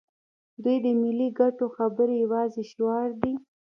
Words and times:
دوی 0.63 0.77
د 0.85 0.87
ملي 1.01 1.29
ګټو 1.39 1.65
خبرې 1.75 2.15
یوازې 2.23 2.61
شعار 2.71 3.09
دي. 3.21 3.33